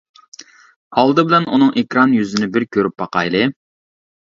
ئالدى 1.01 1.25
بىلەن 1.27 1.45
ئۇنىڭ 1.51 1.77
ئېكران 1.83 2.17
يۈزىنى 2.21 2.51
بىر 2.57 2.67
كۆرۈپ 2.79 2.99
باقايلى. 3.05 3.47